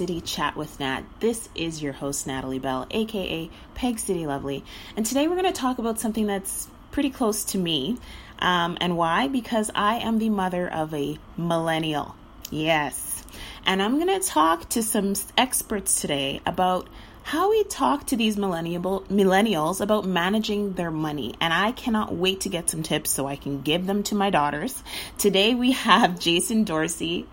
[0.00, 1.02] City Chat with Nat.
[1.18, 4.64] This is your host, Natalie Bell, aka Peg City Lovely.
[4.96, 7.98] And today we're going to talk about something that's pretty close to me.
[8.38, 9.28] Um, and why?
[9.28, 12.14] Because I am the mother of a millennial.
[12.50, 13.26] Yes.
[13.66, 16.88] And I'm going to talk to some experts today about
[17.22, 21.34] how we talk to these millennials about managing their money.
[21.40, 24.30] And I cannot wait to get some tips so I can give them to my
[24.30, 24.82] daughters.
[25.18, 27.26] Today we have Jason Dorsey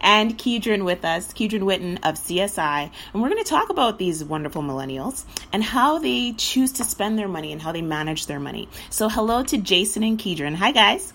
[0.00, 2.90] and Keedron with us, Keedron Witten of CSI.
[3.12, 7.18] And we're going to talk about these wonderful millennials and how they choose to spend
[7.18, 8.68] their money and how they manage their money.
[8.90, 10.54] So hello to Jason and Keedron.
[10.54, 11.12] Hi guys.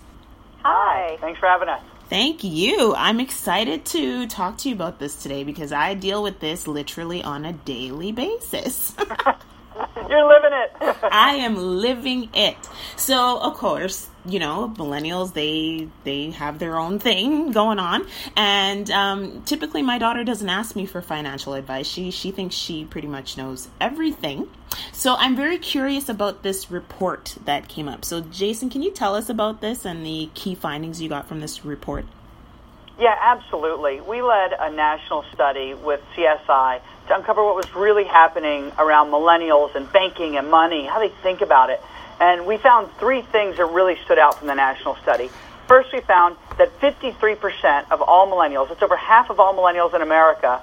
[0.62, 1.16] Hi.
[1.20, 1.82] Thanks for having us.
[2.10, 2.92] Thank you.
[2.96, 7.22] I'm excited to talk to you about this today because I deal with this literally
[7.22, 8.96] on a daily basis.
[10.08, 10.96] You're living it.
[11.04, 12.56] I am living it.
[12.96, 18.06] So, of course, you know, millennials they they have their own thing going on,
[18.36, 21.86] and um, typically my daughter doesn't ask me for financial advice.
[21.86, 24.48] She she thinks she pretty much knows everything.
[24.92, 28.04] So I'm very curious about this report that came up.
[28.04, 31.40] So, Jason, can you tell us about this and the key findings you got from
[31.40, 32.04] this report?
[32.98, 34.00] Yeah, absolutely.
[34.02, 39.74] We led a national study with CSI to uncover what was really happening around millennials
[39.74, 41.80] and banking and money, how they think about it.
[42.20, 45.30] And we found three things that really stood out from the national study.
[45.66, 50.02] First, we found that 53% of all millennials, that's over half of all millennials in
[50.02, 50.60] America,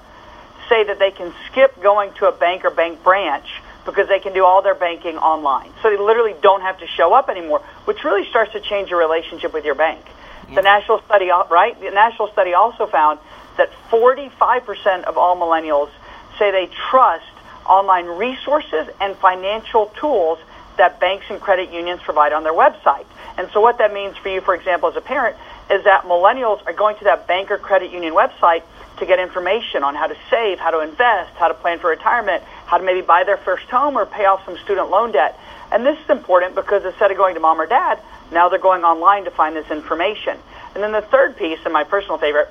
[0.68, 3.48] say that they can skip going to a bank or bank branch
[3.84, 5.72] because they can do all their banking online.
[5.82, 8.98] So they literally don't have to show up anymore, which really starts to change your
[8.98, 10.04] relationship with your bank.
[10.48, 10.56] Yeah.
[10.56, 11.78] The national study, right?
[11.80, 13.18] The national study also found
[13.56, 15.90] that 45% of all millennials
[16.38, 17.24] say they trust
[17.66, 20.38] online resources and financial tools
[20.78, 23.06] that banks and credit unions provide on their website.
[23.36, 25.36] And so what that means for you, for example, as a parent,
[25.70, 28.62] is that millennials are going to that bank or credit union website
[28.98, 32.42] to get information on how to save, how to invest, how to plan for retirement,
[32.66, 35.38] how to maybe buy their first home or pay off some student loan debt.
[35.70, 38.00] And this is important because instead of going to mom or dad,
[38.32, 40.36] now they're going online to find this information.
[40.74, 42.50] And then the third piece, and my personal favorite,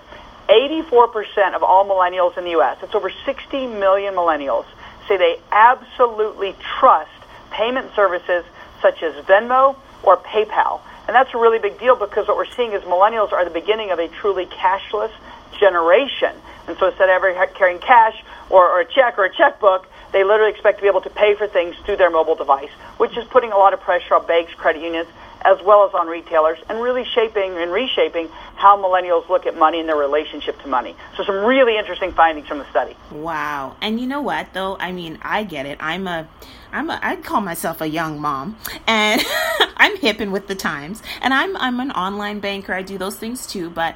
[0.49, 4.65] 84% of all millennials in the U.S., that's over 60 million millennials,
[5.07, 7.11] say they absolutely trust
[7.51, 8.43] payment services
[8.81, 10.81] such as Venmo or PayPal.
[11.07, 13.91] And that's a really big deal because what we're seeing is millennials are the beginning
[13.91, 15.11] of a truly cashless
[15.59, 16.35] generation.
[16.67, 20.23] And so instead of ever carrying cash or, or a check or a checkbook, they
[20.23, 23.25] literally expect to be able to pay for things through their mobile device, which is
[23.25, 25.07] putting a lot of pressure on banks, credit unions,
[25.45, 29.79] as well as on retailers, and really shaping and reshaping how millennials look at money
[29.79, 30.95] and their relationship to money.
[31.15, 32.95] So some really interesting findings from the study.
[33.11, 33.75] Wow.
[33.81, 34.77] And you know what though?
[34.79, 35.77] I mean, I get it.
[35.79, 36.27] I'm a
[36.71, 39.21] I'm a I'd call myself a young mom and
[39.77, 41.01] I'm hipping with the times.
[41.21, 42.73] And I'm I'm an online banker.
[42.73, 43.95] I do those things too, but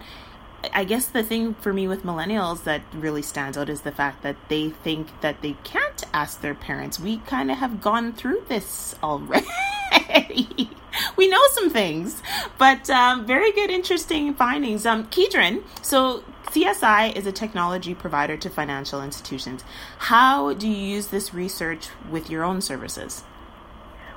[0.74, 4.22] I guess the thing for me with millennials that really stands out is the fact
[4.22, 7.00] that they think that they can't ask their parents.
[7.00, 9.48] We kind of have gone through this already.
[11.16, 12.22] we know some things,
[12.58, 14.86] but um, very good, interesting findings.
[14.86, 19.64] Um, Keedron, so CSI is a technology provider to financial institutions.
[19.98, 23.24] How do you use this research with your own services?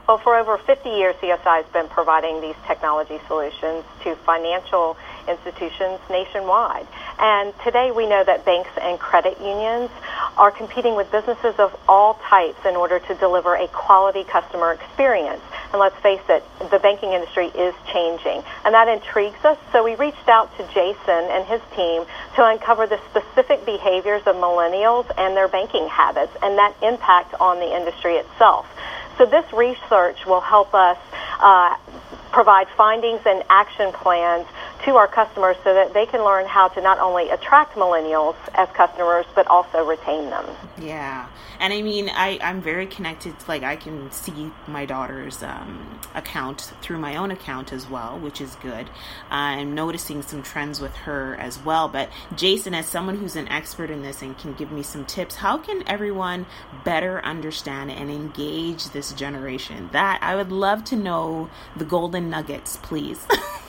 [0.06, 5.98] Well, for over 50 years, CSI has been providing these technology solutions to financial institutions
[6.10, 6.86] nationwide.
[7.18, 9.90] And today we know that banks and credit unions
[10.36, 15.40] are competing with businesses of all types in order to deliver a quality customer experience.
[15.74, 18.44] And let's face it, the banking industry is changing.
[18.64, 19.58] And that intrigues us.
[19.72, 22.04] So we reached out to Jason and his team
[22.36, 27.58] to uncover the specific behaviors of millennials and their banking habits and that impact on
[27.58, 28.68] the industry itself.
[29.18, 30.98] So this research will help us
[31.40, 31.74] uh,
[32.30, 34.46] provide findings and action plans
[34.84, 38.68] to our customers so that they can learn how to not only attract millennials as
[38.70, 40.44] customers but also retain them.
[40.78, 41.28] Yeah.
[41.60, 43.34] And I mean, I, I'm very connected.
[43.46, 48.40] Like, I can see my daughter's um, account through my own account as well, which
[48.40, 48.90] is good.
[49.30, 51.88] I'm noticing some trends with her as well.
[51.88, 55.36] But, Jason, as someone who's an expert in this and can give me some tips,
[55.36, 56.46] how can everyone
[56.84, 59.88] better understand and engage this generation?
[59.92, 63.26] That I would love to know the golden nuggets, please.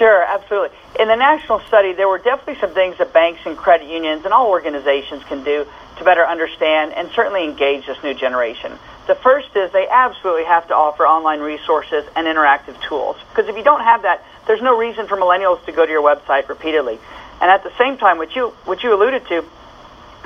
[0.00, 0.74] Sure, absolutely.
[0.98, 4.32] In the national study, there were definitely some things that banks and credit unions and
[4.32, 5.66] all organizations can do
[5.98, 8.72] to better understand and certainly engage this new generation.
[9.08, 13.18] The first is they absolutely have to offer online resources and interactive tools.
[13.28, 16.02] Because if you don't have that, there's no reason for millennials to go to your
[16.02, 16.98] website repeatedly.
[17.42, 19.44] And at the same time, what you, what you alluded to,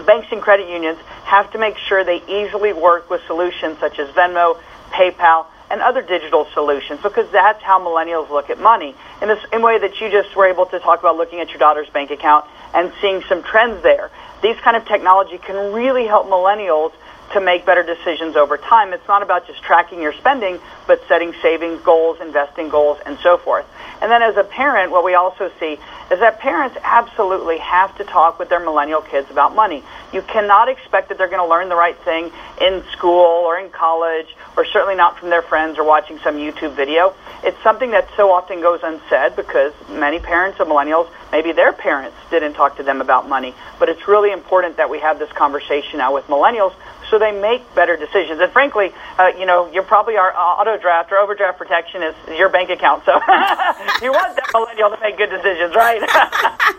[0.06, 4.08] banks and credit unions have to make sure they easily work with solutions such as
[4.10, 4.56] Venmo,
[4.92, 8.94] PayPal, and other digital solutions because that's how millennials look at money.
[9.22, 11.58] In the same way that you just were able to talk about looking at your
[11.58, 12.44] daughter's bank account
[12.74, 14.10] and seeing some trends there.
[14.42, 16.92] These kind of technology can really help millennials
[17.34, 18.92] to make better decisions over time.
[18.92, 23.36] It's not about just tracking your spending, but setting savings goals, investing goals, and so
[23.36, 23.66] forth.
[24.00, 25.78] And then as a parent, what we also see
[26.10, 29.82] is that parents absolutely have to talk with their millennial kids about money.
[30.12, 33.70] You cannot expect that they're going to learn the right thing in school or in
[33.70, 34.26] college,
[34.56, 37.14] or certainly not from their friends or watching some YouTube video.
[37.42, 42.16] It's something that so often goes unsaid because many parents of millennials, maybe their parents
[42.30, 43.54] didn't talk to them about money.
[43.78, 46.74] But it's really important that we have this conversation now with millennials
[47.14, 48.40] so they make better decisions.
[48.40, 52.48] And frankly, uh, you know, you're probably our auto draft or overdraft protection is your
[52.48, 53.04] bank account.
[53.04, 53.12] So
[54.02, 56.02] you want that millennial to make good decisions, right?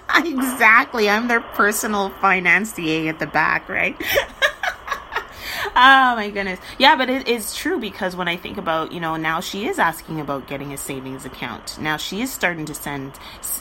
[0.26, 1.10] exactly.
[1.10, 3.96] I'm their personal finance DA at the back, right?
[5.76, 6.60] oh my goodness.
[6.78, 9.80] Yeah but it is true because when i think about you know now she is
[9.80, 11.80] asking about getting a savings account.
[11.80, 13.14] Now she is starting to send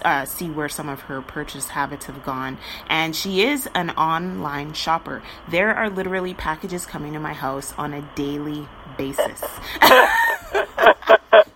[0.04, 2.58] uh, see where some of her purchase habits have gone.
[2.88, 5.22] And she is an online shopper.
[5.48, 8.68] There are literally packages coming to my house on a daily
[8.98, 9.42] basis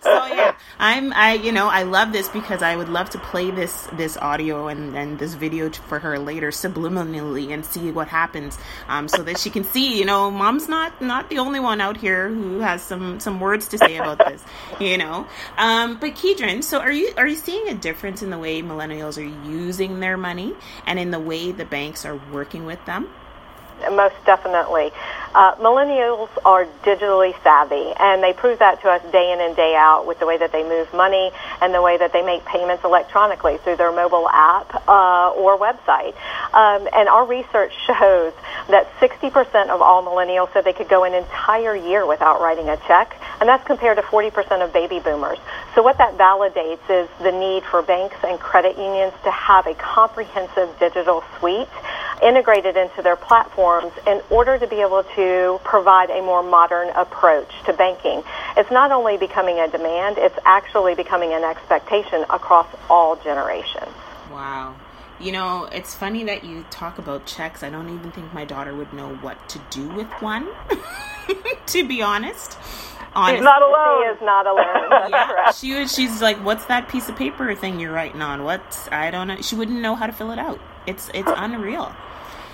[0.79, 4.17] I'm I you know I love this because I would love to play this this
[4.17, 8.57] audio and, and this video for her later subliminally and see what happens
[8.87, 11.97] um, so that she can see you know mom's not not the only one out
[11.97, 14.43] here who has some some words to say about this
[14.79, 15.27] you know?
[15.57, 19.17] Um, but Kedron so are you are you seeing a difference in the way millennials
[19.17, 23.09] are using their money and in the way the banks are working with them
[23.91, 24.91] most definitely.
[25.33, 29.75] Uh, millennials are digitally savvy, and they prove that to us day in and day
[29.75, 31.31] out with the way that they move money
[31.61, 36.15] and the way that they make payments electronically through their mobile app uh, or website.
[36.51, 38.33] Um, and our research shows
[38.69, 42.77] that 60% of all millennials said they could go an entire year without writing a
[42.87, 45.37] check, and that's compared to 40% of baby boomers.
[45.75, 49.75] So what that validates is the need for banks and credit unions to have a
[49.75, 51.69] comprehensive digital suite
[52.23, 57.51] integrated into their platforms in order to be able to provide a more modern approach
[57.65, 58.23] to banking.
[58.57, 63.91] It's not only becoming a demand, it's actually becoming an expectation across all generations.
[64.31, 64.75] Wow.
[65.19, 67.61] You know, it's funny that you talk about checks.
[67.61, 70.47] I don't even think my daughter would know what to do with one,
[71.67, 72.57] to be honest.
[73.13, 73.37] Honestly.
[73.37, 74.03] She's not alone.
[74.03, 75.09] She is not alone.
[75.09, 75.93] yeah, she was.
[75.93, 78.43] She's like, "What's that piece of paper thing you're writing on?
[78.43, 80.59] What's I don't know." She wouldn't know how to fill it out.
[80.85, 81.93] It's it's unreal.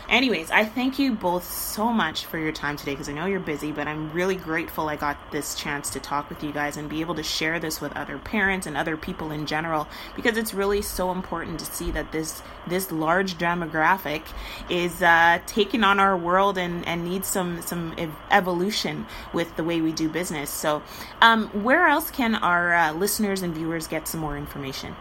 [0.07, 3.39] Anyways, I thank you both so much for your time today because I know you're
[3.39, 6.87] busy, but I'm really grateful I got this chance to talk with you guys and
[6.87, 10.53] be able to share this with other parents and other people in general because it's
[10.53, 14.21] really so important to see that this this large demographic
[14.69, 17.95] is uh, taking on our world and, and needs some some
[18.29, 20.51] evolution with the way we do business.
[20.51, 20.83] So,
[21.21, 24.95] um, where else can our uh, listeners and viewers get some more information?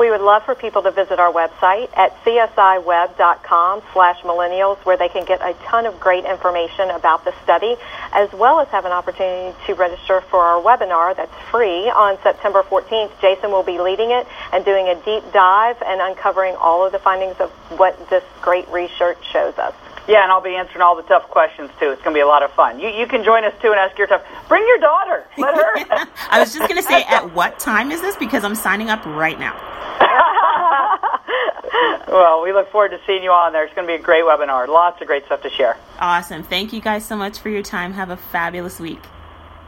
[0.00, 5.10] We would love for people to visit our website at csiweb.com slash millennials where they
[5.10, 7.76] can get a ton of great information about the study
[8.10, 12.62] as well as have an opportunity to register for our webinar that's free on September
[12.62, 13.10] 14th.
[13.20, 16.98] Jason will be leading it and doing a deep dive and uncovering all of the
[16.98, 19.74] findings of what this great research shows us.
[20.08, 21.90] Yeah, and I'll be answering all the tough questions too.
[21.90, 22.80] It's going to be a lot of fun.
[22.80, 24.22] You you can join us too and ask your tough.
[24.48, 25.26] Bring your daughter.
[25.38, 26.08] Let her.
[26.30, 28.16] I was just going to say, at what time is this?
[28.16, 29.54] Because I'm signing up right now.
[32.08, 33.64] well, we look forward to seeing you on there.
[33.64, 34.68] It's going to be a great webinar.
[34.68, 35.76] Lots of great stuff to share.
[35.98, 36.42] Awesome.
[36.42, 37.92] Thank you guys so much for your time.
[37.92, 39.00] Have a fabulous week.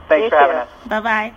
[0.09, 0.41] Thanks you for too.
[0.41, 0.69] having us.
[0.87, 1.35] Bye bye.